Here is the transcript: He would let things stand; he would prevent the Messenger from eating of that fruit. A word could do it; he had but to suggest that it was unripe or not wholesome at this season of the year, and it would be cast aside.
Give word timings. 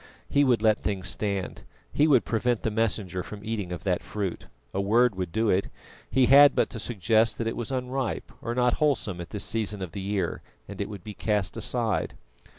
He 0.27 0.43
would 0.43 0.63
let 0.63 0.79
things 0.79 1.07
stand; 1.09 1.61
he 1.93 2.07
would 2.07 2.25
prevent 2.25 2.63
the 2.63 2.71
Messenger 2.71 3.21
from 3.21 3.45
eating 3.45 3.71
of 3.71 3.83
that 3.83 4.01
fruit. 4.01 4.47
A 4.73 4.81
word 4.81 5.11
could 5.15 5.31
do 5.31 5.51
it; 5.51 5.67
he 6.09 6.25
had 6.25 6.55
but 6.55 6.71
to 6.71 6.79
suggest 6.79 7.37
that 7.37 7.45
it 7.45 7.55
was 7.55 7.71
unripe 7.71 8.31
or 8.41 8.55
not 8.55 8.73
wholesome 8.81 9.21
at 9.21 9.29
this 9.29 9.43
season 9.45 9.79
of 9.79 9.91
the 9.91 10.01
year, 10.01 10.41
and 10.67 10.81
it 10.81 10.89
would 10.89 11.03
be 11.03 11.13
cast 11.13 11.55
aside. 11.55 12.15